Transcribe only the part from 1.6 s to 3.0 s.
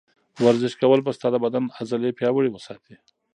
عضلې پیاوړې وساتي.